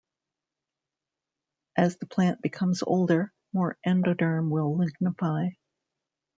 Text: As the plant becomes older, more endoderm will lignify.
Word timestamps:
As 1.77 1.97
the 1.97 2.07
plant 2.07 2.41
becomes 2.41 2.81
older, 2.81 3.31
more 3.53 3.77
endoderm 3.85 4.49
will 4.49 4.75
lignify. 4.75 5.51